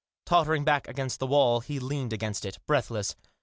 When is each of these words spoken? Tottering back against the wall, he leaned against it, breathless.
Tottering 0.25 0.63
back 0.63 0.87
against 0.87 1.19
the 1.19 1.27
wall, 1.27 1.59
he 1.59 1.79
leaned 1.79 2.11
against 2.11 2.43
it, 2.43 2.57
breathless. 2.65 3.15